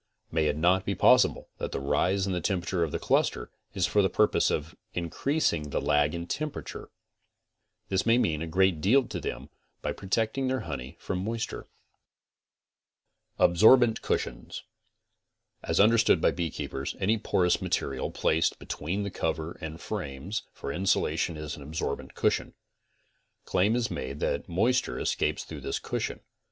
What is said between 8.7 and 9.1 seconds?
deal